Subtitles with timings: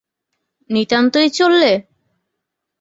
[0.69, 1.71] –নিতান্তই চললে?